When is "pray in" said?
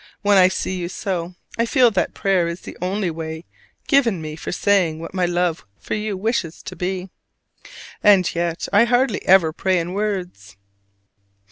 9.53-9.93